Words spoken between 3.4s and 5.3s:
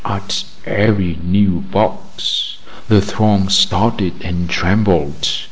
started and trembled.